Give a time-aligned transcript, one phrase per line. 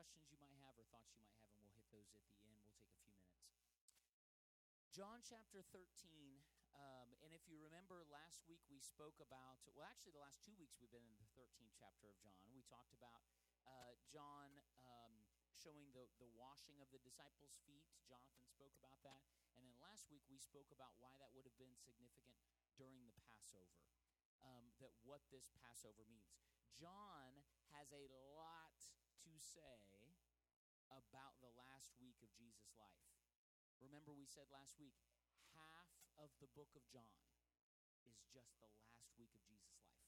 [0.00, 2.40] questions you might have or thoughts you might have, and we'll hit those at the
[2.48, 2.56] end.
[2.56, 3.36] We'll take a few minutes.
[4.96, 6.40] John chapter 13.
[6.72, 10.56] Um, and if you remember, last week we spoke about, well, actually, the last two
[10.56, 12.40] weeks we've been in the 13th chapter of John.
[12.48, 13.20] We talked about
[13.68, 14.48] uh, John
[14.88, 15.12] um,
[15.52, 17.84] showing the, the washing of the disciples' feet.
[18.08, 19.20] Jonathan spoke about that.
[19.52, 22.40] And then last week we spoke about why that would have been significant
[22.72, 23.84] during the Passover,
[24.40, 26.40] um, that what this Passover means.
[26.72, 27.44] John
[27.76, 28.80] has a lot
[29.26, 30.16] to say
[30.90, 33.08] about the last week of Jesus' life.
[33.80, 34.96] Remember, we said last week,
[35.56, 35.88] half
[36.20, 37.24] of the book of John
[38.04, 40.04] is just the last week of Jesus' life.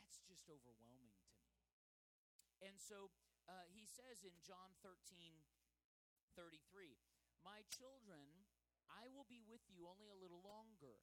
[0.00, 1.48] That's just overwhelming to me.
[2.60, 3.12] And so
[3.48, 5.44] uh, he says in John 13
[6.34, 6.98] 33,
[7.46, 8.44] My children,
[8.90, 10.98] I will be with you only a little longer,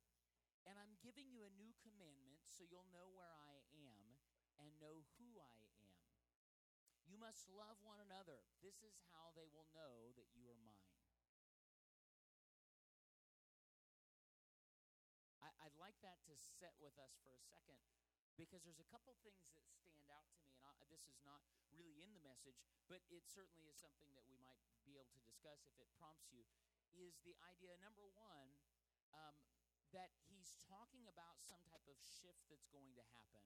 [0.67, 4.19] and I'm giving you a new commandment so you'll know where I am
[4.59, 5.87] and know who I am.
[7.09, 8.41] You must love one another.
[8.65, 10.97] This is how they will know that you are mine.
[15.37, 17.77] I, I'd like that to set with us for a second
[18.33, 21.45] because there's a couple things that stand out to me, and I, this is not
[21.69, 22.57] really in the message,
[22.89, 26.33] but it certainly is something that we might be able to discuss if it prompts
[26.33, 26.41] you.
[26.97, 28.49] Is the idea, number one,
[29.13, 29.37] um,
[29.93, 33.45] that he's talking about some type of shift that's going to happen.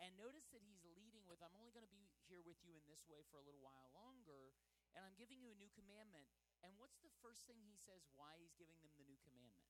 [0.00, 2.86] And notice that he's leading with, I'm only going to be here with you in
[2.86, 4.54] this way for a little while longer,
[4.94, 6.30] and I'm giving you a new commandment.
[6.62, 9.66] And what's the first thing he says why he's giving them the new commandment?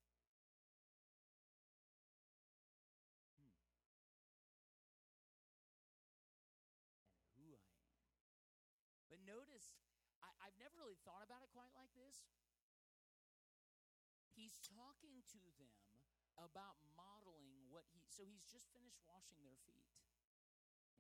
[3.32, 3.48] Hmm.
[7.40, 7.56] Who.
[9.08, 9.80] But notice,
[10.20, 12.28] I, I've never really thought about it quite like this.
[14.36, 15.72] He's talking to them
[16.36, 19.88] about modeling what he, so he's just finished washing their feet.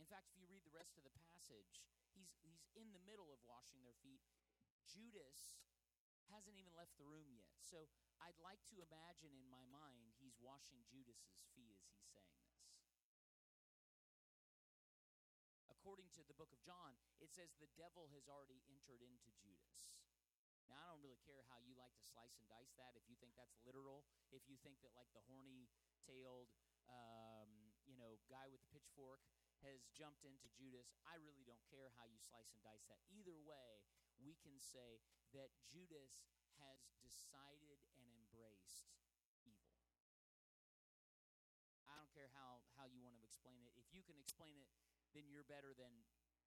[0.00, 1.84] In fact, if you read the rest of the passage,
[2.16, 4.24] he's, he's in the middle of washing their feet.
[4.88, 5.60] Judas
[6.32, 7.52] hasn't even left the room yet.
[7.60, 7.84] So
[8.24, 12.64] I'd like to imagine in my mind he's washing Judas's feet as he's saying this.
[15.68, 20.00] According to the book of John, it says the devil has already entered into Judas.
[20.64, 22.94] Now, I don't really care how you like to slice and dice that.
[22.94, 25.66] If you think that's literal, if you think that, like, the horny
[26.06, 26.46] tailed,
[26.86, 29.18] um, you know, guy with the pitchfork
[29.64, 33.00] has jumped into Judas, I really don't care how you slice and dice that.
[33.12, 33.84] Either way,
[34.20, 35.00] we can say
[35.36, 36.24] that Judas
[36.60, 38.92] has decided and embraced
[39.44, 39.76] evil.
[41.88, 43.72] I don't care how, how you want to explain it.
[43.76, 44.68] If you can explain it,
[45.16, 45.90] then you're better than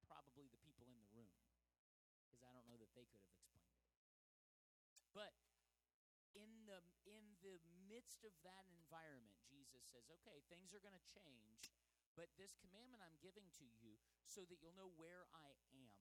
[0.06, 1.34] probably the people in the room,
[2.24, 3.90] because I don't know that they could have explained it.
[5.12, 5.36] But
[6.34, 11.06] in the in the midst of that environment, Jesus says, "Okay, things are going to
[11.14, 11.70] change,
[12.14, 15.92] but this commandment I'm giving to you so that you'll know where I am."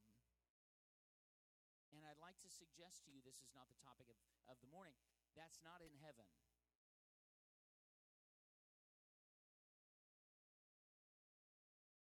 [1.93, 4.17] And I'd like to suggest to you this is not the topic of,
[4.49, 4.97] of the morning.
[5.37, 6.25] That's not in heaven.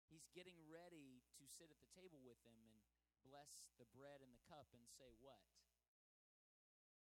[0.07, 2.71] He's getting ready to sit at the table with them and
[3.27, 5.43] bless the bread and the cup and say, What?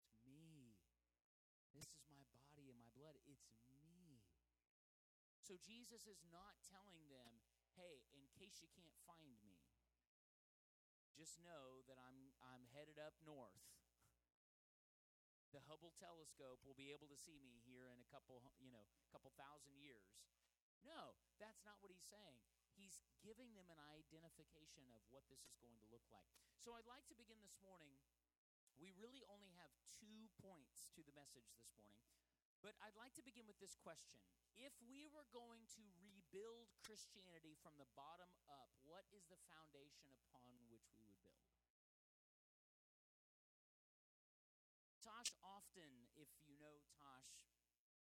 [0.09, 0.72] It's me.
[1.77, 3.21] This is my body and my blood.
[3.28, 3.45] It's
[3.84, 4.25] me.
[5.44, 7.44] So Jesus is not telling them,
[7.77, 9.60] Hey, in case you can't find me,
[11.12, 13.60] just know that I'm, I'm headed up north.
[15.53, 18.89] The Hubble telescope will be able to see me here in a couple, you know,
[19.13, 20.10] couple thousand years.
[20.83, 22.41] No, that's not what he's saying.
[22.74, 26.34] He's giving them an identification of what this is going to look like.
[26.59, 27.95] So I'd like to begin this morning.
[28.74, 29.71] We really only have
[30.03, 32.03] two points to the message this morning,
[32.65, 34.25] but I'd like to begin with this question.
[34.57, 40.09] If we were going to rebuild Christianity from the bottom up, what is the foundation
[40.09, 41.61] upon which we would build?
[45.05, 47.53] Tosh often, if you know Tosh,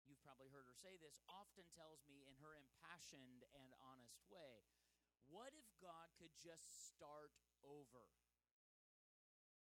[0.06, 4.70] you've probably heard her say this, often tells me in her impassioned and honest way,
[5.26, 7.34] what if God could just start
[7.66, 8.06] over?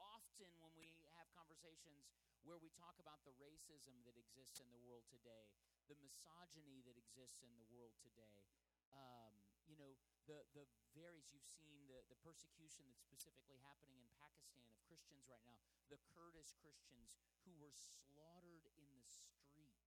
[0.04, 4.82] Often when we have conversations where we talk about the racism that exists in the
[4.86, 5.50] world today,
[5.90, 8.46] the misogyny that exists in the world today.
[8.94, 9.34] Um,
[9.66, 9.98] you know,
[10.30, 11.34] the, the varies.
[11.34, 15.58] You've seen the, the persecution that's specifically happening in Pakistan of Christians right now,
[15.90, 19.82] the Kurdish Christians who were slaughtered in the street.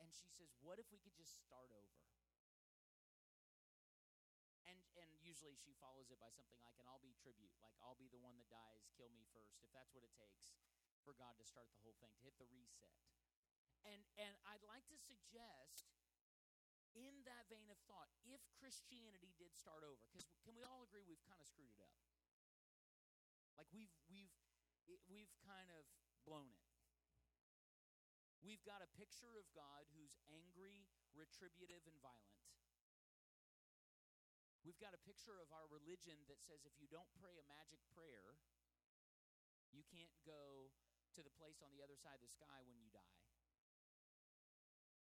[0.00, 2.19] And she says, What if we could just start over?
[5.40, 8.20] Usually she follows it by something like, and I'll be tribute, like I'll be the
[8.20, 10.52] one that dies, kill me first, if that's what it takes
[11.00, 12.92] for God to start the whole thing, to hit the reset.
[13.88, 15.88] And and I'd like to suggest
[16.92, 21.00] in that vein of thought, if Christianity did start over, because can we all agree
[21.08, 21.96] we've kind of screwed it up?
[23.56, 24.36] Like we've we've
[25.08, 25.88] we've kind of
[26.28, 26.68] blown it.
[28.44, 30.84] We've got a picture of God who's angry,
[31.16, 32.59] retributive, and violent.
[34.60, 37.80] We've got a picture of our religion that says if you don't pray a magic
[37.96, 38.36] prayer,
[39.72, 40.68] you can't go
[41.16, 43.24] to the place on the other side of the sky when you die.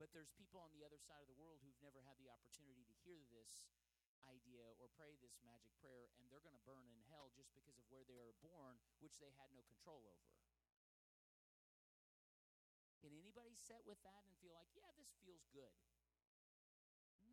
[0.02, 2.84] But there's people on the other side of the world who've never had the opportunity
[2.84, 3.70] to hear this
[4.28, 7.78] idea or pray this magic prayer, and they're going to burn in hell just because
[7.78, 10.32] of where they were born, which they had no control over.
[13.04, 15.76] Can anybody set with that and feel like, yeah, this feels good?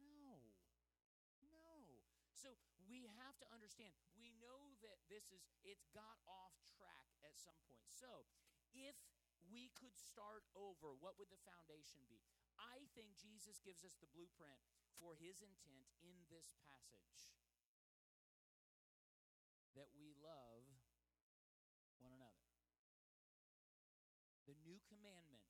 [0.02, 0.34] No.
[1.54, 2.02] No.
[2.34, 2.58] So
[2.90, 7.56] we have to understand, we know that this is, it's got off track at some
[7.66, 7.88] point.
[7.88, 8.28] So
[8.76, 8.96] if
[9.48, 12.20] we could start over, what would the foundation be?
[12.60, 14.60] I think Jesus gives us the blueprint
[15.00, 17.32] for his intent in this passage
[19.72, 20.68] that we love
[22.02, 22.44] one another.
[24.44, 25.46] The new commandment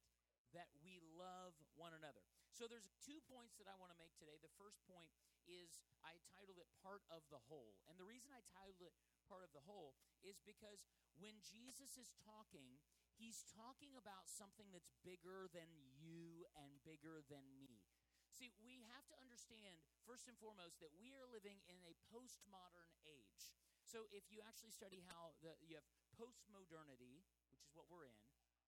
[0.55, 2.23] that we love one another.
[2.51, 4.39] So there's two points that I want to make today.
[4.43, 5.11] The first point
[5.51, 7.75] is I titled it part of the whole.
[7.91, 8.95] And the reason I titled it
[9.27, 10.87] part of the whole is because
[11.19, 12.79] when Jesus is talking,
[13.19, 15.69] he's talking about something that's bigger than
[15.99, 17.83] you and bigger than me.
[18.31, 22.95] See, we have to understand, first and foremost, that we are living in a postmodern
[23.03, 23.53] age.
[23.83, 28.15] So if you actually study how the, you have postmodernity, which is what we're in,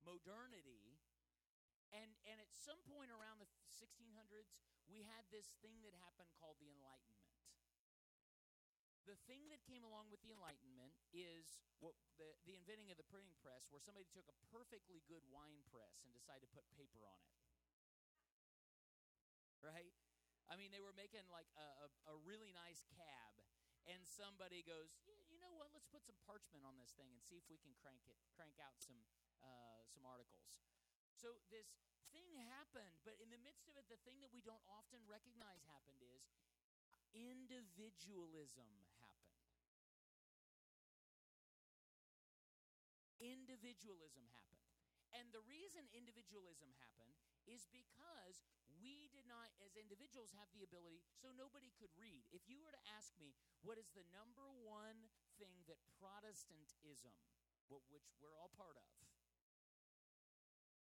[0.02, 0.99] modernity,
[1.93, 4.56] and, and at some point around the 1600s,
[4.89, 7.23] we had this thing that happened called the Enlightenment
[9.03, 13.06] the thing that came along with the Enlightenment is what the, the inventing of the
[13.06, 17.03] printing press, where somebody took a perfectly good wine press and decided to put paper
[17.03, 17.35] on it.
[19.59, 19.94] Right?
[20.50, 23.35] I mean, they were making like a, a, a really nice cab,
[23.91, 25.75] and somebody goes, yeah, you know what?
[25.75, 28.59] Let's put some parchment on this thing and see if we can crank it, crank
[28.62, 28.99] out some
[29.43, 30.62] uh, some articles.
[31.22, 31.70] So this
[32.10, 35.62] thing happened, but in the midst of it, the thing that we don't often recognize
[35.70, 36.26] happened is
[37.14, 38.66] individualism
[38.98, 39.38] happened.
[43.22, 44.66] Individualism happened.
[45.14, 47.14] And the reason individualism happened
[47.46, 48.42] is because
[48.82, 52.26] we did not, as individuals, have the ability, so nobody could read.
[52.34, 53.30] If you were to ask me,
[53.62, 55.06] what is the number one
[55.38, 57.14] thing that Protestantism,
[57.70, 58.90] which we're all part of,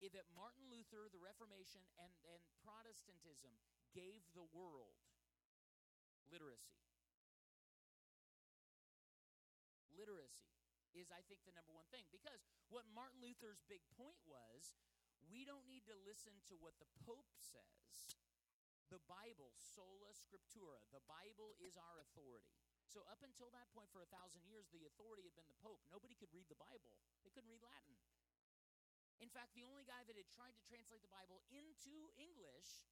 [0.04, 3.56] that Martin Luther, the Reformation, and, and Protestantism
[3.96, 5.00] gave the world
[6.28, 6.76] literacy.
[9.96, 10.52] Literacy
[10.92, 12.04] is, I think, the number one thing.
[12.12, 14.76] Because what Martin Luther's big point was
[15.32, 18.12] we don't need to listen to what the Pope says.
[18.92, 22.54] The Bible, sola scriptura, the Bible is our authority.
[22.86, 25.82] So, up until that point, for a thousand years, the authority had been the Pope.
[25.90, 26.94] Nobody could read the Bible,
[27.26, 27.98] they couldn't read Latin.
[29.20, 32.84] In fact, the only guy that had tried to translate the Bible into English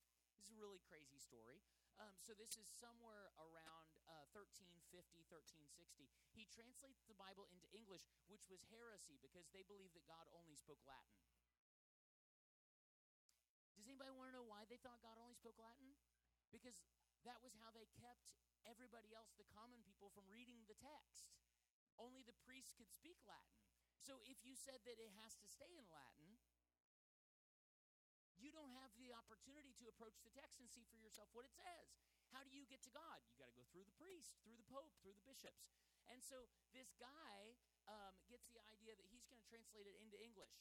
[0.44, 1.62] this is a really crazy story.
[1.96, 6.10] Um, so this is somewhere around uh, 1350, 1360.
[6.34, 10.58] He translates the Bible into English, which was heresy because they believed that God only
[10.58, 11.22] spoke Latin.
[13.78, 15.96] Does anybody want to know why they thought God only spoke Latin?
[16.50, 16.82] Because
[17.22, 18.34] that was how they kept
[18.66, 21.30] everybody else, the common people, from reading the text.
[21.96, 23.64] Only the priests could speak Latin.
[24.04, 26.37] So if you said that it has to stay in Latin,
[28.37, 31.56] you don't have the opportunity to approach the text and see for yourself what it
[31.56, 31.88] says.
[32.28, 33.25] How do you get to God?
[33.32, 35.64] You got to go through the priest, through the pope, through the bishops.
[36.12, 37.56] And so this guy
[37.88, 40.52] um, gets the idea that he's going to translate it into English.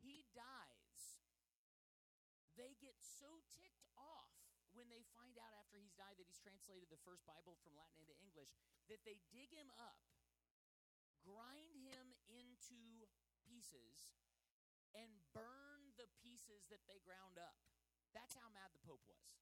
[0.00, 1.20] He dies.
[2.56, 4.32] They get so ticked off
[4.72, 8.00] when they find out after he's died that he's translated the first Bible from Latin
[8.00, 8.56] into English
[8.88, 10.00] that they dig him up,
[11.20, 12.13] grind him
[12.72, 13.08] into
[13.44, 14.14] pieces,
[14.94, 17.58] and burn the pieces that they ground up.
[18.14, 19.34] That's how mad the Pope was.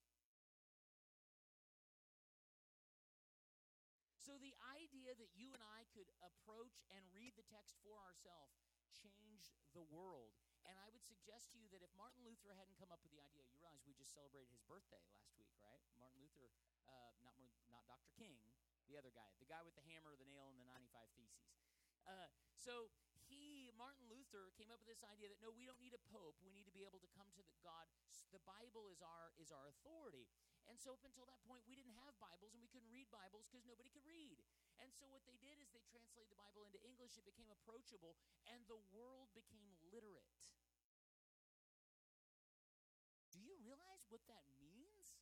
[4.23, 8.62] So the idea that you and I could approach and read the text for ourselves
[8.95, 10.33] changed the world.
[10.62, 13.19] And I would suggest to you that if Martin Luther hadn't come up with the
[13.19, 15.83] idea, you realize we just celebrated his birthday last week, right?
[15.99, 16.55] Martin Luther,
[16.87, 17.35] uh, not
[17.75, 18.14] not Dr.
[18.14, 18.38] King,
[18.87, 21.50] the other guy, the guy with the hammer, the nail, and the 95 Theses.
[22.07, 22.95] Uh, so
[23.83, 26.39] Martin Luther, came up with this idea that no, we don't need a pope.
[26.47, 27.91] We need to be able to come to the God.
[28.31, 30.31] The Bible is our is our authority.
[30.71, 33.51] And so up until that point, we didn't have Bibles and we couldn't read Bibles
[33.51, 34.39] because nobody could read.
[34.79, 37.19] And so what they did is they translated the Bible into English.
[37.19, 38.15] It became approachable,
[38.47, 40.47] and the world became literate.
[43.35, 45.19] Do you realize what that means?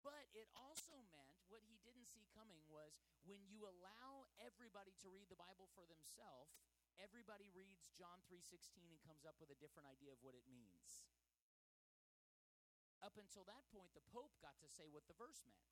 [0.00, 5.08] But it also meant what he didn't see coming was when you allow everybody to
[5.08, 6.52] read the Bible for themselves,
[7.02, 11.06] everybody reads John 3:16 and comes up with a different idea of what it means.
[13.02, 15.68] Up until that point, the Pope got to say what the verse meant.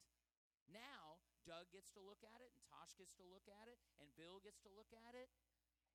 [0.69, 4.15] Now, Doug gets to look at it, and Tosh gets to look at it, and
[4.15, 5.33] Bill gets to look at it,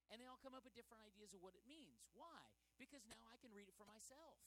[0.10, 2.10] and they all come up with different ideas of what it means.
[2.16, 2.42] Why?
[2.80, 4.40] Because now I can read it for myself.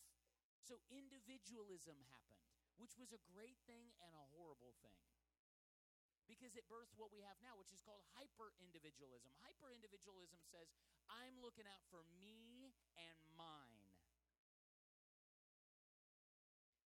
[0.60, 2.44] So individualism happened,
[2.76, 5.00] which was a great thing and a horrible thing.
[6.30, 9.34] Because it birthed what we have now, which is called hyper individualism.
[9.42, 10.70] Hyper individualism says,
[11.10, 13.90] I'm looking out for me and mine.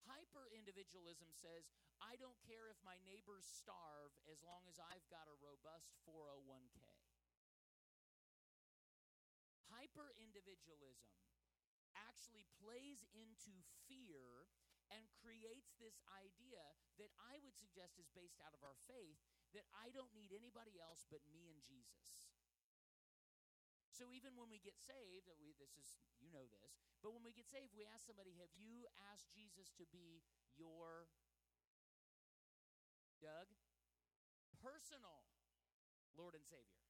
[0.07, 1.67] Hyper individualism says,
[1.99, 6.87] I don't care if my neighbors starve as long as I've got a robust 401k.
[9.75, 11.19] Hyper individualism
[11.99, 13.59] actually plays into
[13.91, 14.47] fear
[14.93, 16.61] and creates this idea
[17.01, 20.81] that I would suggest is based out of our faith that I don't need anybody
[20.81, 22.33] else but me and Jesus.
[23.93, 27.37] So even when we get saved, we, this is you know this, but when we
[27.37, 30.25] get saved, we ask somebody, "Have you asked Jesus to be
[30.57, 31.07] your
[33.21, 33.53] Doug
[34.59, 35.29] personal
[36.17, 36.83] Lord and Savior?"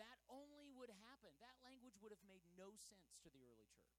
[0.00, 1.32] That only would happen.
[1.40, 3.96] That language would have made no sense to the early church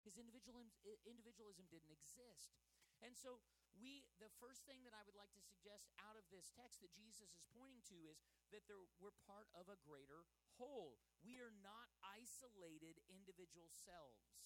[0.00, 0.72] because individualism,
[1.04, 2.56] individualism didn't exist.
[3.04, 3.42] And so
[3.76, 6.92] we the first thing that I would like to suggest out of this text that
[6.96, 8.18] Jesus is pointing to is
[8.52, 10.24] that there, we're part of a greater
[10.56, 10.98] whole.
[11.20, 14.36] We are not isolated individual selves.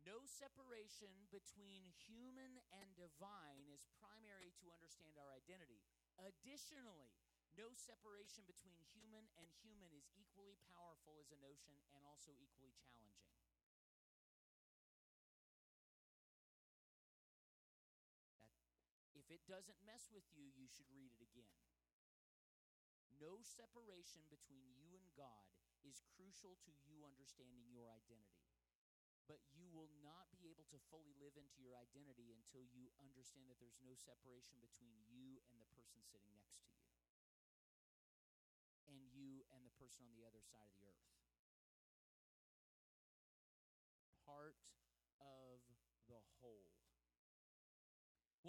[0.00, 5.84] No separation between human and divine is primary to understand our identity.
[6.16, 7.12] Additionally,
[7.52, 12.72] no separation between human and human is equally powerful as a notion and also equally
[12.80, 13.39] challenging.
[19.50, 21.58] Doesn't mess with you, you should read it again.
[23.18, 25.50] No separation between you and God
[25.82, 28.46] is crucial to you understanding your identity.
[29.26, 33.50] But you will not be able to fully live into your identity until you understand
[33.50, 36.86] that there's no separation between you and the person sitting next to you,
[38.90, 41.10] and you and the person on the other side of the earth.
[44.26, 44.58] Part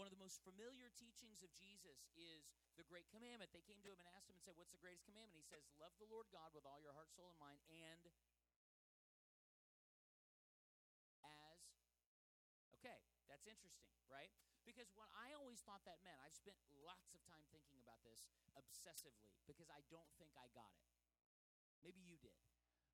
[0.01, 3.53] One of the most familiar teachings of Jesus is the great commandment.
[3.53, 5.37] They came to him and asked him and said, What's the greatest commandment?
[5.37, 8.01] He says, Love the Lord God with all your heart, soul, and mind, and
[11.21, 11.61] as.
[12.81, 12.97] Okay,
[13.29, 14.33] that's interesting, right?
[14.65, 18.25] Because what I always thought that meant, I've spent lots of time thinking about this
[18.57, 20.89] obsessively because I don't think I got it.
[21.85, 22.41] Maybe you did.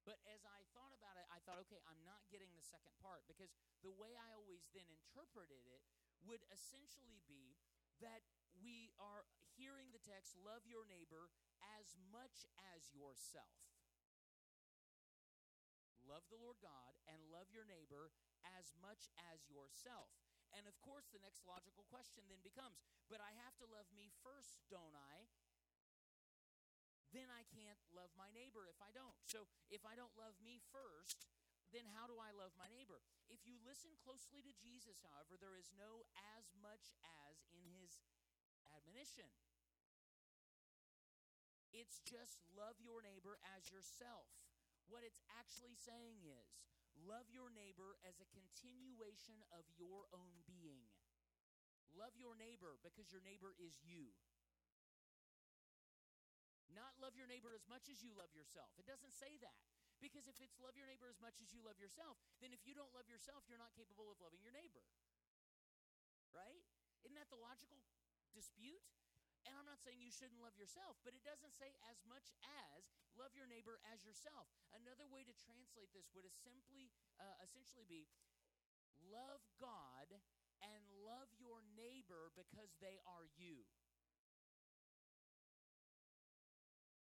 [0.04, 3.24] But as I thought about it, I thought, okay, I'm not getting the second part
[3.32, 5.88] because the way I always then interpreted it
[6.26, 7.58] would essentially be
[8.02, 8.26] that
[8.58, 9.26] we are
[9.58, 11.30] hearing the text, love your neighbor
[11.78, 13.58] as much as yourself.
[16.06, 18.14] Love the Lord God and love your neighbor
[18.56, 20.14] as much as yourself.
[20.56, 22.80] And of course, the next logical question then becomes
[23.12, 25.28] but I have to love me first, don't I?
[27.16, 29.16] Then I can't love my neighbor if I don't.
[29.28, 31.28] So if I don't love me first,
[31.76, 33.04] then how do I love my neighbor?
[33.28, 36.08] If you listen closely to Jesus, however, there is no
[36.38, 36.92] as much
[37.28, 38.00] as in his
[38.72, 39.28] admonition.
[41.76, 44.32] It's just love your neighbor as yourself.
[44.88, 46.48] What it's actually saying is
[46.96, 50.88] love your neighbor as a continuation of your own being.
[51.92, 54.16] Love your neighbor because your neighbor is you.
[56.72, 58.70] Not love your neighbor as much as you love yourself.
[58.78, 59.77] It doesn't say that.
[59.98, 62.78] Because if it's love your neighbor as much as you love yourself, then if you
[62.78, 64.86] don't love yourself, you're not capable of loving your neighbor.
[66.30, 66.62] Right?
[67.02, 67.82] Isn't that the logical
[68.36, 68.84] dispute?
[69.48, 72.36] And I'm not saying you shouldn't love yourself, but it doesn't say as much
[72.68, 74.52] as love your neighbor as yourself.
[74.76, 78.12] Another way to translate this would simply, uh, essentially be
[79.08, 80.12] love God
[80.60, 83.64] and love your neighbor because they are you.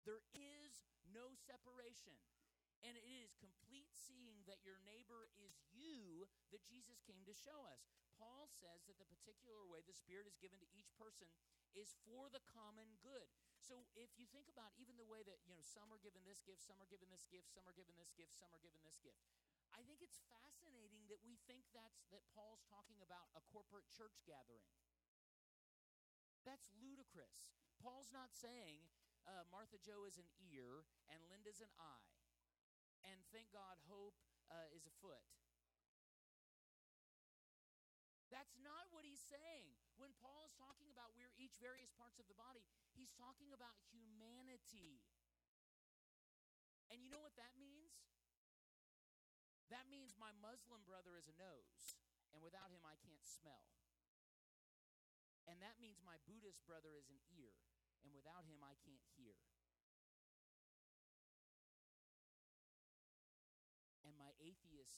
[0.08, 2.16] There is no separation.
[2.82, 7.62] And it is complete seeing that your neighbor is you that Jesus came to show
[7.70, 7.86] us.
[8.18, 11.30] Paul says that the particular way the Spirit is given to each person
[11.78, 13.30] is for the common good.
[13.62, 16.42] So if you think about even the way that, you know, some are given this
[16.42, 18.98] gift, some are given this gift, some are given this gift, some are given this
[18.98, 19.22] gift.
[19.72, 24.20] I think it's fascinating that we think that's that Paul's talking about a corporate church
[24.28, 24.68] gathering.
[26.44, 27.54] That's ludicrous.
[27.78, 28.90] Paul's not saying
[29.24, 32.21] uh, Martha Joe is an ear and Linda's an eye
[33.06, 34.14] and thank God, hope
[34.50, 35.22] uh, is a foot.
[38.32, 39.76] That's not what he's saying.
[40.00, 42.64] When Paul is talking about we're each various parts of the body,
[42.96, 45.04] he's talking about humanity.
[46.88, 47.92] And you know what that means?
[49.68, 51.96] That means my Muslim brother is a nose,
[52.32, 53.68] and without him, I can't smell.
[55.48, 57.56] And that means my Buddhist brother is an ear,
[58.04, 59.36] and without him, I can't hear.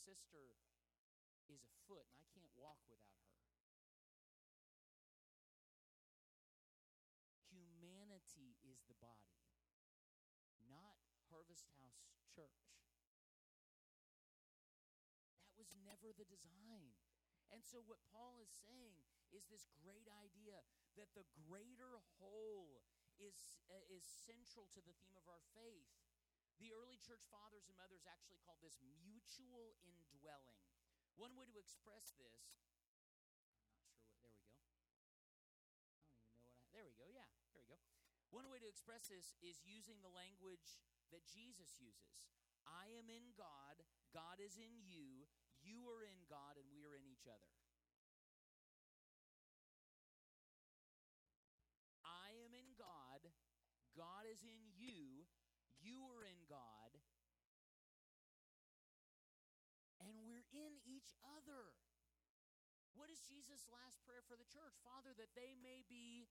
[0.05, 0.61] Sister
[1.49, 3.41] is a foot, and I can't walk without her.
[7.49, 9.41] Humanity is the body,
[10.69, 11.01] not
[11.33, 12.85] Harvest House Church.
[15.49, 17.01] That was never the design.
[17.49, 19.01] And so, what Paul is saying
[19.33, 20.61] is this great idea
[21.01, 22.85] that the greater whole
[23.17, 26.04] is, uh, is central to the theme of our faith.
[26.63, 30.61] The early church fathers and mothers actually called this mutual indwelling.
[31.15, 34.51] One way to express this, I'm not sure what, there we go.
[34.51, 37.07] I don't even know what I, there we go.
[37.11, 37.79] Yeah, there we go.
[38.35, 40.83] One way to express this is using the language
[41.15, 42.35] that Jesus uses.
[42.67, 43.79] I am in God,
[44.11, 45.29] God is in you,
[45.63, 47.51] you are in God, and we are in each other.
[56.49, 56.91] God,
[60.05, 61.73] and we're in each other.
[62.95, 64.79] What is Jesus' last prayer for the church?
[64.87, 66.31] Father, that they may be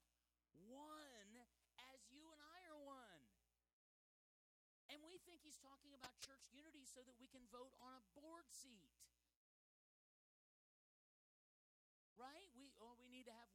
[0.69, 1.33] one
[1.91, 3.21] as you and I are one.
[4.93, 8.03] And we think he's talking about church unity so that we can vote on a
[8.15, 8.93] board seat.
[12.13, 12.47] Right?
[12.53, 13.49] We oh we need to have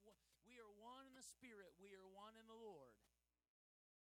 [0.44, 2.92] we are one in the spirit, we are one in the Lord.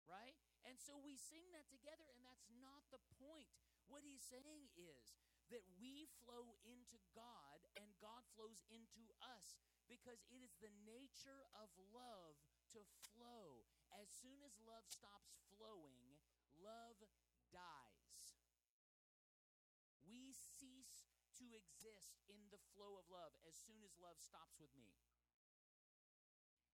[0.07, 0.39] Right?
[0.67, 3.47] And so we sing that together, and that's not the point.
[3.87, 5.15] What he's saying is
[5.55, 9.55] that we flow into God and God flows into us
[9.87, 12.35] because it is the nature of love
[12.75, 12.83] to
[13.15, 13.63] flow.
[13.95, 16.19] As soon as love stops flowing,
[16.59, 16.99] love
[17.55, 18.43] dies.
[20.03, 21.07] We cease
[21.39, 25.06] to exist in the flow of love as soon as love stops with me.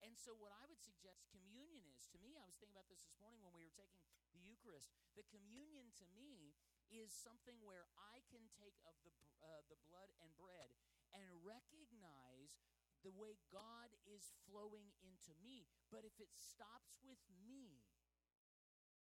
[0.02, 3.06] And so, what I would suggest communion is to me, I was thinking about this
[3.06, 4.02] this morning when we were taking
[4.34, 4.90] the Eucharist.
[5.14, 6.58] The communion to me
[6.90, 10.74] is something where I can take of the, uh, the blood and bread
[11.14, 12.60] and recognize
[13.00, 15.64] the way God is flowing into me.
[15.88, 17.86] But if it stops with me,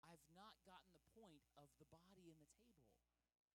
[0.07, 2.14] I've not gotten the point of the body.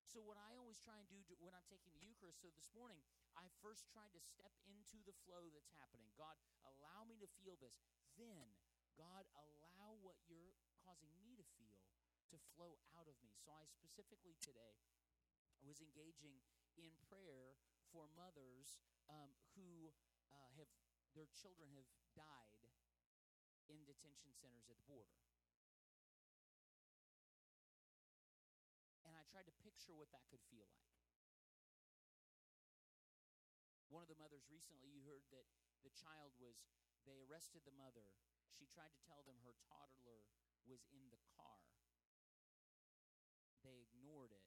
[0.10, 2.74] So, what I always try and do to, when I'm taking the Eucharist, so this
[2.74, 2.98] morning,
[3.38, 6.10] I first tried to step into the flow that's happening.
[6.18, 6.34] God,
[6.66, 7.78] allow me to feel this.
[8.18, 8.58] Then,
[8.98, 11.78] God, allow what you're causing me to feel
[12.34, 13.38] to flow out of me.
[13.38, 14.82] So, I specifically today
[15.62, 16.42] was engaging
[16.74, 17.54] in prayer
[17.94, 18.82] for mothers
[19.14, 19.94] um, who
[20.34, 20.74] uh, have
[21.14, 22.66] their children have died
[23.70, 25.29] in detention centers at the border.
[29.80, 30.92] Picture what that could feel like.
[33.88, 35.48] One of the mothers recently, you heard that
[35.88, 36.60] the child was,
[37.08, 38.12] they arrested the mother.
[38.52, 40.28] She tried to tell them her toddler
[40.68, 41.64] was in the car.
[43.64, 44.44] They ignored it.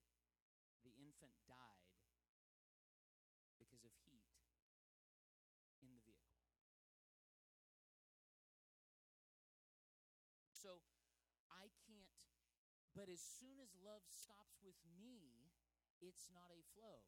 [0.85, 1.97] The infant died
[3.57, 4.29] because of heat
[5.81, 6.45] in the vehicle.
[10.53, 10.85] So
[13.03, 15.51] but as soon as love stops with me,
[15.99, 17.03] it's not a flow.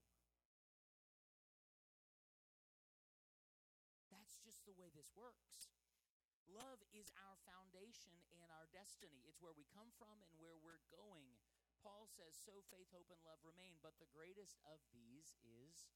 [4.11, 5.71] That's just the way this works.
[6.51, 8.11] Love is our foundation
[8.43, 9.23] and our destiny.
[9.31, 11.39] It's where we come from and where we're going.
[11.79, 15.87] Paul says, So faith, hope, and love remain, but the greatest of these is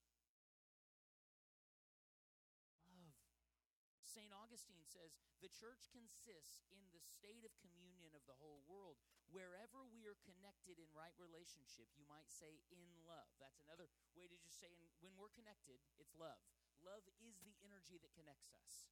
[4.19, 4.35] St.
[4.35, 8.99] Augustine says the church consists in the state of communion of the whole world.
[9.31, 13.31] Wherever we are connected in right relationship, you might say in love.
[13.39, 13.87] That's another
[14.19, 16.43] way to just say in, when we're connected, it's love.
[16.83, 18.91] Love is the energy that connects us.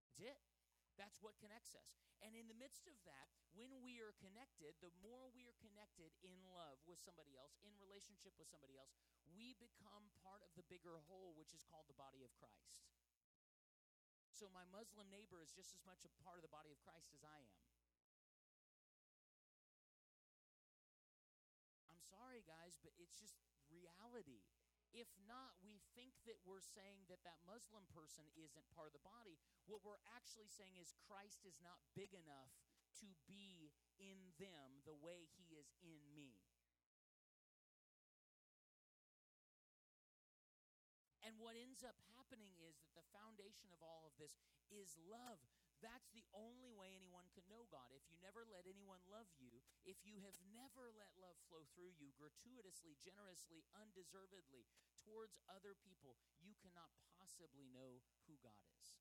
[0.00, 0.40] That's it.
[0.96, 2.00] That's what connects us.
[2.24, 6.08] And in the midst of that, when we are connected, the more we are connected
[6.24, 8.96] in love with somebody else, in relationship with somebody else,
[9.28, 12.88] we become part of the bigger whole, which is called the body of Christ.
[14.38, 17.10] So my Muslim neighbor is just as much a part of the body of Christ
[17.10, 17.58] as I am.
[21.90, 23.34] I'm sorry, guys, but it's just
[23.66, 24.46] reality.
[24.94, 29.02] If not, we think that we're saying that that Muslim person isn't part of the
[29.02, 29.42] body.
[29.66, 32.54] What we're actually saying is Christ is not big enough
[33.02, 36.38] to be in them the way he is in me.
[41.26, 42.17] And what ends up happening
[43.18, 44.38] foundation of all of this
[44.70, 45.42] is love.
[45.82, 47.94] That's the only way anyone can know God.
[47.94, 51.94] If you never let anyone love you, if you have never let love flow through
[51.98, 54.66] you gratuitously, generously, undeservedly
[54.98, 58.98] towards other people, you cannot possibly know who God is.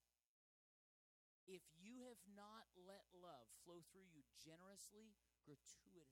[1.49, 6.05] If you have not let love flow through you generously, gratuitously,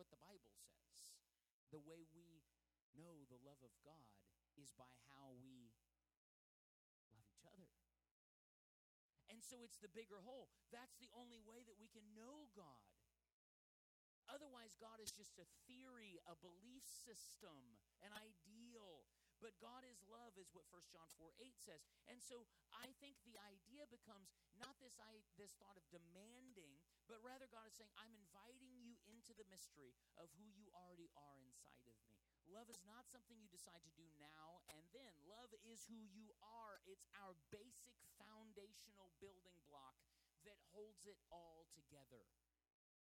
[0.00, 1.12] what the Bible says.
[1.70, 2.42] The way we
[2.98, 4.10] know the love of God
[4.58, 5.70] is by how we
[7.14, 7.70] love each other.
[9.30, 10.50] And so it's the bigger whole.
[10.74, 12.90] That's the only way that we can know God.
[14.26, 19.06] Otherwise, God is just a theory, a belief system, an ideal.
[19.40, 21.80] But God is love, is what 1 John 4 8 says.
[22.12, 22.44] And so
[22.76, 26.76] I think the idea becomes not this, I, this thought of demanding,
[27.08, 31.08] but rather God is saying, I'm inviting you into the mystery of who you already
[31.16, 32.20] are inside of me.
[32.52, 35.12] Love is not something you decide to do now and then.
[35.24, 36.84] Love is who you are.
[36.84, 39.96] It's our basic foundational building block
[40.44, 42.28] that holds it all together.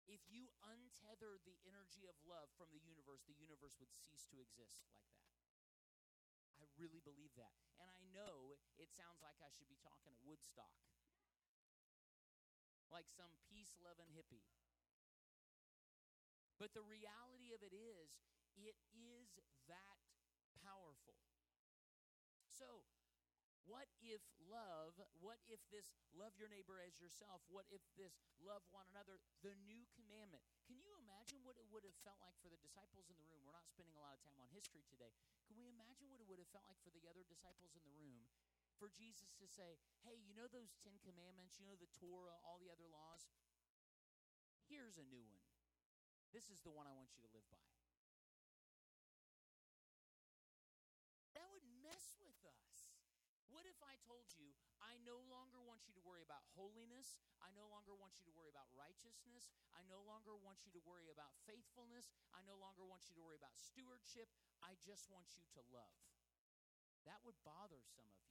[0.07, 4.39] If you untether the energy of love from the universe, the universe would cease to
[4.39, 5.40] exist like that
[6.81, 7.53] really believe that.
[7.77, 10.73] And I know it sounds like I should be talking at Woodstock,
[12.89, 14.49] like some peace loving hippie.
[16.57, 18.09] But the reality of it is,
[18.57, 19.37] it is
[19.69, 20.01] that
[20.61, 21.17] powerful.
[22.45, 22.85] So,
[23.71, 24.19] what if
[24.51, 29.23] love, what if this love your neighbor as yourself, what if this love one another,
[29.47, 30.43] the new commandment?
[30.67, 33.47] Can you imagine what it would have felt like for the disciples in the room?
[33.47, 35.15] We're not spending a lot of time on history today.
[35.47, 37.95] Can we imagine what it would have felt like for the other disciples in the
[37.95, 38.27] room?
[38.75, 42.59] For Jesus to say, hey, you know those Ten Commandments, you know the Torah, all
[42.59, 43.23] the other laws?
[44.67, 45.47] Here's a new one.
[46.35, 47.71] This is the one I want you to live by.
[53.51, 54.47] What if I told you,
[54.79, 57.17] I no longer want you to worry about holiness.
[57.41, 59.49] I no longer want you to worry about righteousness.
[59.73, 62.09] I no longer want you to worry about faithfulness.
[62.31, 64.29] I no longer want you to worry about stewardship.
[64.61, 65.97] I just want you to love.
[67.09, 68.29] That would bother some of you.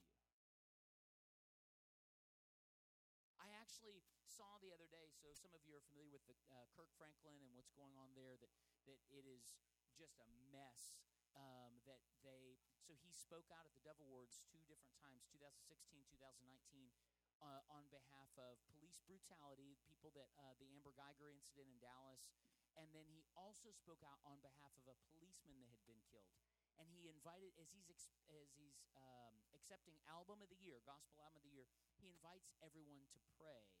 [3.41, 6.69] I actually saw the other day, so some of you are familiar with the uh,
[6.71, 8.53] Kirk Franklin and what's going on there, that,
[8.87, 9.49] that it is
[9.97, 10.95] just a mess
[11.35, 16.03] um, that they so he spoke out at the Dove Awards two different times 2016
[16.11, 16.91] 2019
[17.39, 22.27] uh, on behalf of police brutality people that uh, the amber Guyger incident in dallas.
[22.75, 26.35] And then he also spoke out on behalf of a policeman that had been killed.
[26.75, 27.87] And he invited as he's
[28.27, 32.51] as he's um, accepting album of the year gospel album of the year he invites
[32.59, 33.71] everyone to pray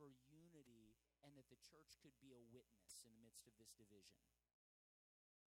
[0.00, 3.76] for unity and that the church could be a witness in the midst of this
[3.76, 4.16] division.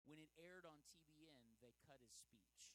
[0.09, 1.18] When it aired on TBN,
[1.69, 2.73] they cut his speech.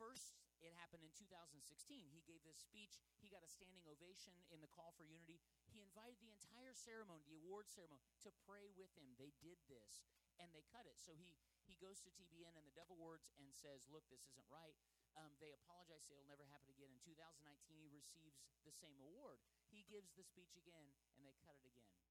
[0.00, 1.60] First, it happened in 2016.
[2.08, 2.96] He gave this speech.
[3.20, 5.36] He got a standing ovation in the call for unity.
[5.68, 9.12] He invited the entire ceremony, the award ceremony, to pray with him.
[9.20, 10.08] They did this,
[10.40, 10.96] and they cut it.
[10.96, 11.36] So he
[11.68, 14.76] he goes to TBN and the Dove Awards and says, "Look, this isn't right."
[15.16, 16.90] Um, they apologize, say it'll never happen again.
[16.90, 17.44] In 2019,
[17.78, 19.40] he receives the same award.
[19.68, 22.03] He gives the speech again, and they cut it again.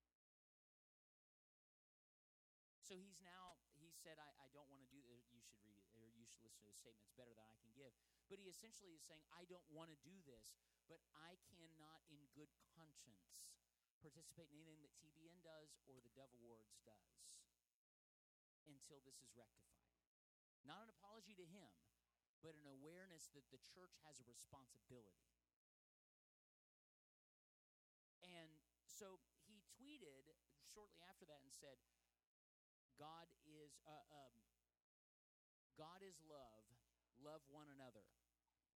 [2.94, 5.26] So he's now, he said, I, I don't want to do this.
[5.34, 7.74] You should read it, or you should listen to his statements better than I can
[7.74, 7.90] give.
[8.30, 10.54] But he essentially is saying, I don't want to do this,
[10.86, 13.50] but I cannot, in good conscience,
[13.98, 17.34] participate in anything that TBN does or the Dove Awards does
[18.70, 19.90] until this is rectified.
[20.62, 21.74] Not an apology to him,
[22.46, 25.34] but an awareness that the church has a responsibility.
[28.22, 28.54] And
[28.86, 29.18] so
[29.50, 30.30] he tweeted
[30.70, 31.82] shortly after that and said,
[32.98, 34.34] God is uh, um,
[35.78, 36.66] God is love.
[37.22, 38.06] Love one another.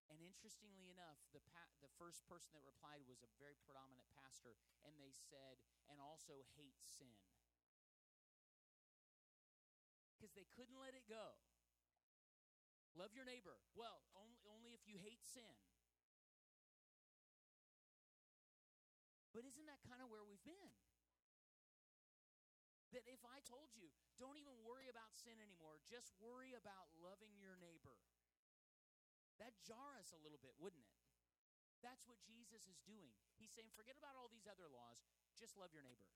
[0.08, 4.56] And interestingly enough, the pa- the first person that replied was a very predominant pastor,
[4.88, 5.60] and they said,
[5.91, 7.19] and also hate sin.
[10.15, 11.38] Because they couldn't let it go.
[12.95, 13.62] Love your neighbor.
[13.77, 15.53] Well, only, only if you hate sin.
[19.36, 20.73] But isn't that kind of where we've been?
[22.95, 27.36] That if I told you, don't even worry about sin anymore, just worry about loving
[27.36, 28.00] your neighbor,
[29.43, 30.95] that jar us a little bit, wouldn't it?
[31.84, 33.13] That's what Jesus is doing.
[33.38, 35.04] He's saying, forget about all these other laws,
[35.38, 36.10] just love your neighbor.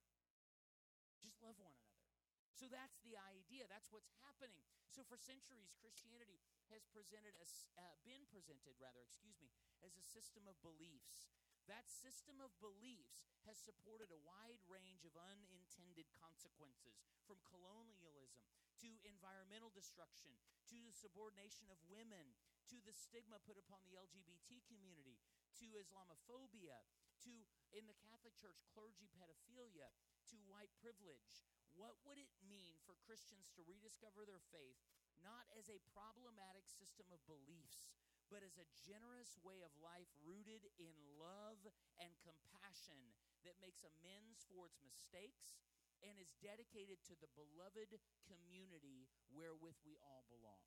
[1.22, 2.02] Just love one another.
[2.50, 3.70] So that's the idea.
[3.70, 4.66] That's what's happening.
[4.90, 7.46] So for centuries, Christianity has presented a,
[7.78, 9.48] uh, been presented rather, excuse me,
[9.80, 11.30] as a system of beliefs.
[11.70, 18.42] That system of beliefs has supported a wide range of unintended consequences, from colonialism
[18.82, 20.34] to environmental destruction
[20.66, 22.34] to the subordination of women
[22.70, 25.22] to the stigma put upon the LGBT community
[25.58, 26.82] to Islamophobia
[27.22, 27.32] to,
[27.70, 29.94] in the Catholic Church, clergy pedophilia
[30.30, 31.46] to white privilege.
[31.78, 34.82] What would it mean for Christians to rediscover their faith
[35.22, 37.94] not as a problematic system of beliefs,
[38.32, 41.60] but as a generous way of life rooted in love
[42.00, 43.12] and compassion
[43.44, 45.60] that makes amends for its mistakes
[46.00, 47.92] and is dedicated to the beloved
[48.24, 50.64] community wherewith we all belong.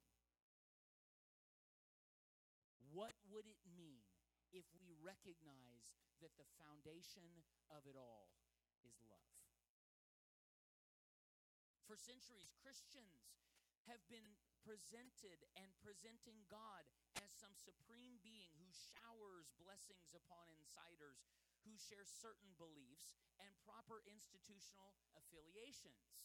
[2.94, 4.06] What would it mean
[4.54, 8.30] if we recognize that the foundation of it all
[8.86, 9.42] is love?
[11.90, 13.34] For centuries, Christians
[13.90, 16.86] have been presented and presenting God
[17.22, 21.22] as some supreme being who showers blessings upon insiders
[21.66, 26.18] who share certain beliefs and proper institutional affiliations.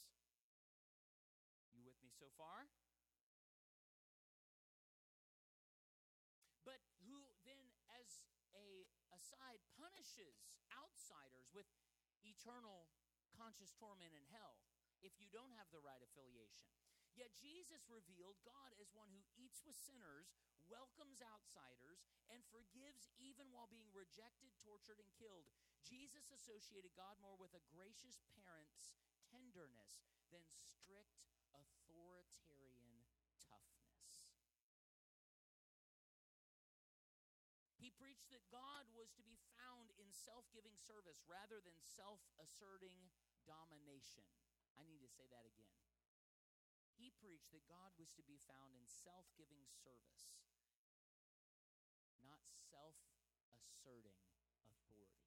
[1.73, 2.69] You with me so far?
[6.65, 8.21] But who then, as
[8.57, 11.69] a aside, punishes outsiders with
[12.25, 12.89] eternal
[13.33, 14.61] conscious torment in hell
[15.01, 16.69] if you don't have the right affiliation.
[17.19, 20.31] Yet Jesus revealed God as one who eats with sinners,
[20.71, 25.51] welcomes outsiders, and forgives even while being rejected, tortured, and killed.
[25.83, 28.95] Jesus associated God more with a gracious parent's
[29.27, 33.03] tenderness than strict authoritarian
[33.51, 34.31] toughness.
[37.75, 42.23] He preached that God was to be found in self giving service rather than self
[42.39, 43.11] asserting
[43.49, 44.29] domination.
[44.79, 45.90] I need to say that again.
[47.01, 50.37] He preached that God was to be found in self giving service,
[52.21, 53.01] not self
[53.57, 54.21] asserting
[54.69, 55.25] authority.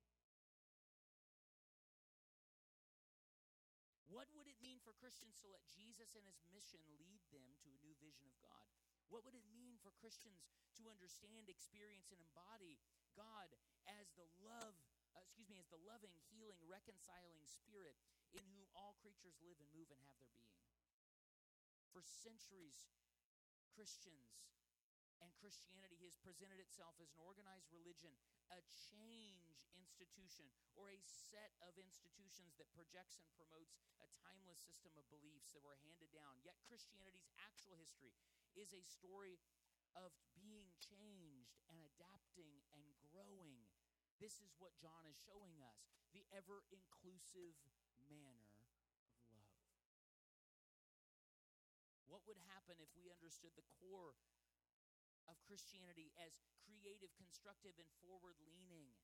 [4.06, 7.74] What would it mean for Christians to let Jesus and his mission lead them to
[7.74, 8.70] a new vision of God?
[9.10, 10.46] What would it mean for Christians
[10.78, 12.78] to understand, experience, and embody
[13.18, 13.50] God
[13.90, 14.78] as the love,
[15.18, 17.98] uh, excuse me, as the loving, healing, reconciling spirit
[18.38, 20.73] in whom all creatures live and move and have their being?
[21.94, 22.90] For centuries,
[23.78, 24.42] Christians
[25.22, 28.18] and Christianity has presented itself as an organized religion,
[28.50, 34.98] a change institution, or a set of institutions that projects and promotes a timeless system
[34.98, 36.42] of beliefs that were handed down.
[36.42, 38.18] Yet Christianity's actual history
[38.58, 39.38] is a story
[39.94, 42.82] of being changed and adapting and
[43.14, 43.70] growing.
[44.18, 46.66] This is what John is showing us the ever
[47.06, 47.54] inclusive
[48.10, 48.53] manner
[52.24, 54.16] What would happen if we understood the core
[55.28, 58.96] of Christianity as creative, constructive, and forward leaning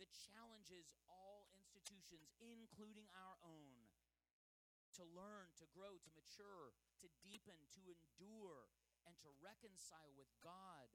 [0.00, 3.84] that challenges all institutions, including our own,
[4.96, 6.72] to learn, to grow, to mature,
[7.04, 8.72] to deepen, to endure,
[9.04, 10.88] and to reconcile with God,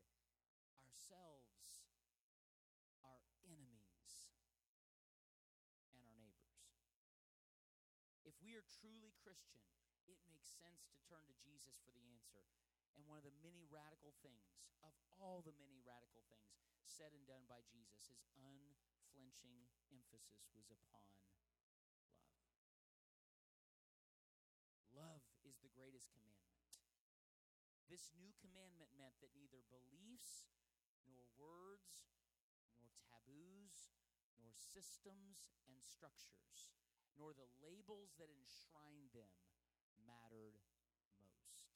[0.89, 1.85] ourselves,
[3.05, 4.33] our enemies,
[5.93, 6.65] and our neighbors.
[8.25, 9.61] If we are truly Christian,
[10.07, 12.43] it makes sense to turn to Jesus for the answer.
[12.95, 17.23] And one of the many radical things, of all the many radical things said and
[17.29, 21.45] done by Jesus, his unflinching emphasis was upon love.
[24.97, 26.57] Love is the greatest commandment.
[27.87, 30.49] This new commandment meant that neither beliefs,
[31.07, 32.11] nor words,
[32.83, 33.95] nor taboos,
[34.41, 36.73] nor systems and structures,
[37.15, 38.66] nor the labels that enshrine
[40.07, 40.55] mattered
[41.19, 41.67] most.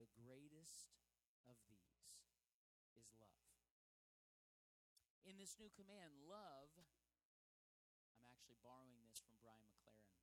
[0.00, 0.96] The greatest
[1.44, 2.08] of these
[2.96, 3.44] is love.
[5.28, 6.72] In this new command, love,
[8.16, 10.16] I'm actually borrowing this from Brian McLaren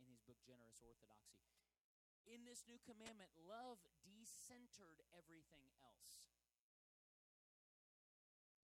[0.00, 1.44] in his book Generous Orthodoxy.
[2.24, 6.24] In this new commandment, love decentered everything else.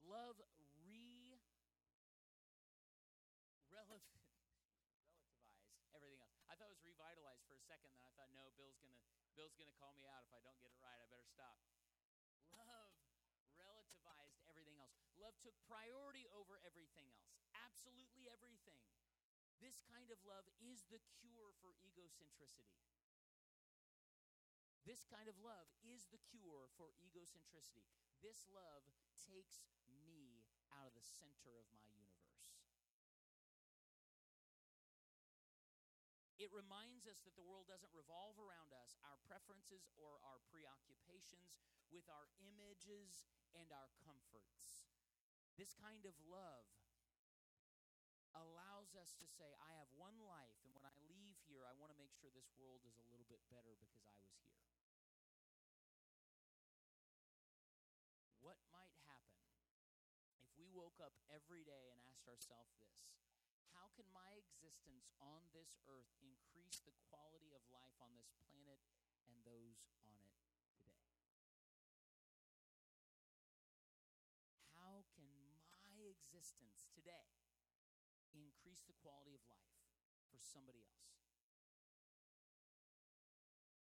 [0.00, 0.40] Love
[0.88, 1.36] re
[3.68, 4.24] relevant
[5.92, 6.40] relativized everything else.
[6.48, 8.98] I thought it was revitalized for a second, then I thought, no, Bill's gonna
[9.38, 10.98] Bill's gonna call me out if I don't get it right.
[10.98, 11.62] I better stop.
[12.50, 12.90] Love
[13.54, 14.98] relativized everything else.
[15.14, 17.38] Love took priority over everything else.
[17.54, 18.82] Absolutely everything.
[19.62, 22.78] This kind of love is the cure for egocentricity.
[24.86, 27.84] This kind of love is the cure for egocentricity.
[28.24, 28.86] This love
[29.28, 31.97] takes me out of the center of my
[36.38, 41.58] It reminds us that the world doesn't revolve around us, our preferences or our preoccupations
[41.90, 43.26] with our images
[43.58, 44.86] and our comforts.
[45.58, 46.70] This kind of love
[48.38, 51.90] allows us to say, I have one life, and when I leave here, I want
[51.90, 54.62] to make sure this world is a little bit better because I was here.
[58.38, 59.42] What might happen
[60.38, 63.17] if we woke up every day and asked ourselves this
[63.98, 68.78] can my existence on this earth increase the quality of life on this planet
[69.26, 70.38] and those on it
[70.70, 71.02] today?
[74.78, 75.26] How can
[75.82, 77.26] my existence today
[78.30, 79.74] increase the quality of life
[80.30, 81.18] for somebody else.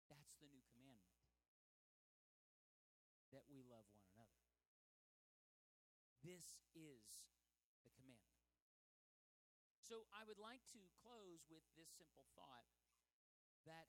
[0.06, 1.26] That's the new commandment
[3.32, 4.38] that we love one another.
[6.22, 7.37] This is.
[9.88, 12.68] So I would like to close with this simple thought
[13.64, 13.88] that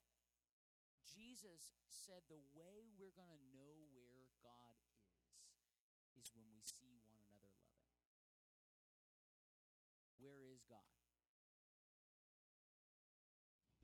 [1.04, 6.96] Jesus said the way we're going to know where God is is when we see
[7.04, 8.00] one another loving.
[10.24, 10.88] where is God?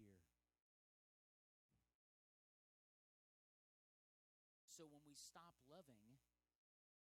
[0.01, 0.25] Here.
[4.73, 6.17] So when we stop loving,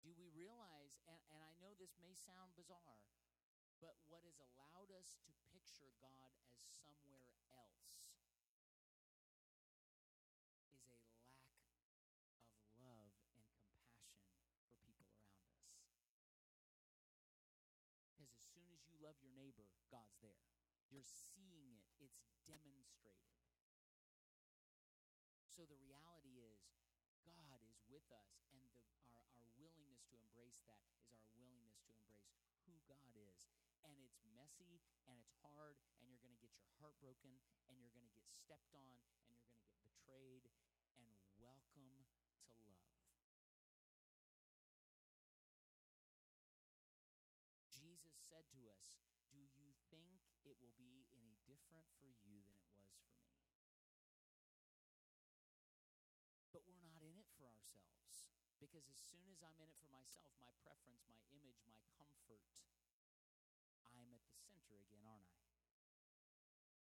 [0.04, 3.00] do we realize, and, and I know this may sound bizarre,
[3.80, 7.24] but what has allowed us to picture God as somewhere
[7.56, 8.76] else is a lack of
[12.84, 14.36] love and compassion
[14.76, 15.96] for people around us.
[18.04, 20.44] Because as soon as you love your neighbor, God's there.
[20.92, 23.40] You're seeing it, it's demonstrated.
[25.48, 26.60] So the reality is,
[27.24, 31.78] God is with us, and the, our, our willingness to embrace that is our willingness
[31.84, 32.26] to embrace
[32.64, 33.50] who God is.
[33.84, 37.80] And it's messy, and it's hard, and you're going to get your heart broken, and
[37.80, 40.44] you're going to get stepped on, and you're going to get betrayed,
[40.96, 41.08] and
[41.40, 42.04] welcome
[42.56, 42.92] to love.
[47.72, 48.92] Jesus said to us,
[49.32, 53.24] Do you think it will be any different for you than it was for me?
[56.52, 58.28] But we're not in it for ourselves.
[58.60, 62.44] Because as soon as I'm in it for myself, my preference, my image, my comfort,
[64.50, 65.46] center again, aren't I?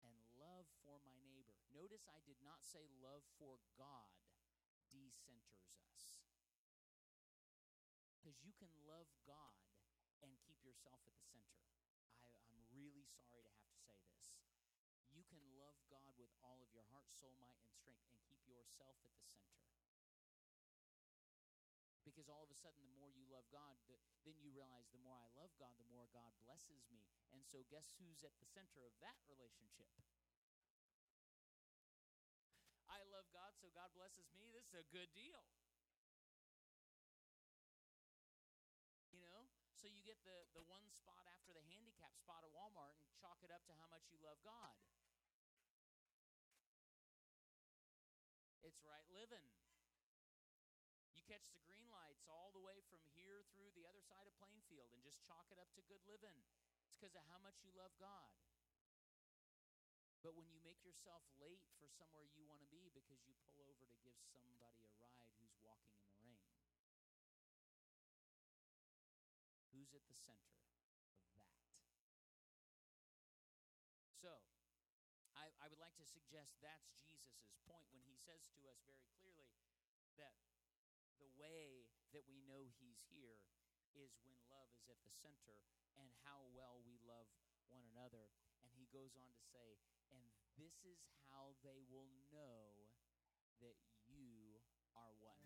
[0.09, 1.61] And love for my neighbor.
[1.77, 4.09] Notice I did not say love for God
[4.89, 6.25] decenters us.
[8.17, 9.61] Because you can love God
[10.25, 11.61] and keep yourself at the center.
[12.25, 14.39] I, I'm really sorry to have to say this.
[15.13, 18.41] You can love God with all of your heart, soul, might, and strength and keep
[18.49, 19.82] yourself at the center.
[22.13, 23.97] Because all of a sudden, the more you love God, the,
[24.29, 27.09] then you realize the more I love God, the more God blesses me.
[27.33, 29.89] And so, guess who's at the center of that relationship?
[32.85, 34.53] I love God, so God blesses me.
[34.53, 35.41] This is a good deal.
[39.09, 39.49] You know?
[39.81, 43.41] So you get the, the one spot after the handicap spot at Walmart and chalk
[43.41, 44.77] it up to how much you love God.
[48.61, 49.62] It's right living.
[51.43, 54.95] Catch the green lights all the way from here through the other side of Plainfield
[54.95, 56.39] and just chalk it up to good living.
[56.87, 58.31] It's because of how much you love God.
[60.23, 63.67] But when you make yourself late for somewhere you want to be because you pull
[63.67, 66.39] over to give somebody a ride who's walking in the rain,
[69.73, 70.87] Who's at the center of that?
[74.15, 74.31] So,
[75.35, 79.11] I, I would like to suggest that's Jesus' point when he says to us very
[79.19, 79.59] clearly
[80.23, 80.39] that
[81.23, 83.39] the way that we know he's here
[83.95, 85.55] is when love is at the center
[85.95, 87.31] and how well we love
[87.71, 88.27] one another.
[88.67, 89.79] And he goes on to say,
[90.11, 90.27] and
[90.59, 90.99] this is
[91.31, 92.91] how they will know
[93.63, 93.79] that
[94.11, 94.59] you
[94.99, 95.39] are what?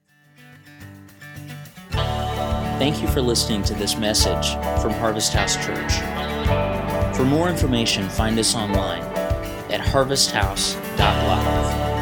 [2.81, 5.93] Thank you for listening to this message from Harvest House Church.
[7.17, 9.03] For more information, find us online
[9.69, 11.96] at harvesthouse.live.